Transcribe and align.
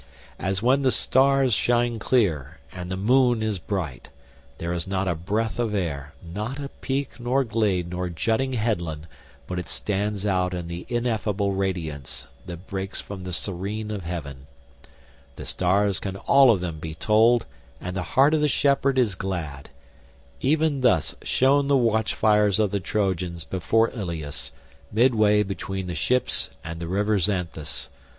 As 0.39 0.63
when 0.63 0.81
the 0.81 0.89
stars 0.89 1.53
shine 1.53 1.99
clear, 1.99 2.57
and 2.71 2.89
the 2.89 2.97
moon 2.97 3.43
is 3.43 3.59
bright—there 3.59 4.73
is 4.73 4.87
not 4.87 5.07
a 5.07 5.13
breath 5.13 5.59
of 5.59 5.75
air, 5.75 6.15
not 6.23 6.57
a 6.57 6.69
peak 6.69 7.19
nor 7.19 7.43
glade 7.43 7.91
nor 7.91 8.09
jutting 8.09 8.53
headland 8.53 9.05
but 9.45 9.59
it 9.59 9.69
stands 9.69 10.25
out 10.25 10.55
in 10.55 10.67
the 10.67 10.87
ineffable 10.89 11.51
radiance 11.51 12.25
that 12.47 12.65
breaks 12.65 12.99
from 12.99 13.23
the 13.25 13.31
serene 13.31 13.91
of 13.91 14.01
heaven; 14.03 14.47
the 15.35 15.45
stars 15.45 15.99
can 15.99 16.15
all 16.15 16.49
of 16.49 16.61
them 16.61 16.79
be 16.79 16.95
told 16.95 17.45
and 17.79 17.95
the 17.95 18.01
heart 18.17 18.33
of 18.33 18.41
the 18.41 18.47
shepherd 18.47 18.97
is 18.97 19.13
glad—even 19.13 20.81
thus 20.81 21.13
shone 21.21 21.67
the 21.67 21.77
watchfires 21.77 22.57
of 22.57 22.71
the 22.71 22.79
Trojans 22.79 23.43
before 23.43 23.91
Ilius 23.91 24.51
midway 24.91 25.43
between 25.43 25.85
the 25.85 25.93
ships 25.93 26.49
and 26.63 26.79
the 26.79 26.87
river 26.87 27.19
Xanthus. 27.19 27.89